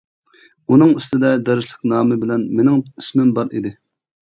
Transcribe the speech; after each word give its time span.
ئۇنىڭ 0.71 0.93
ئۈستىدە 0.99 1.31
دەرسلىك 1.51 1.85
نامى 1.93 2.19
بىلەن 2.25 2.49
مېنىڭ 2.57 2.83
ئىسمىم 2.97 3.37
بار 3.39 3.55
ئىدى. 3.61 3.77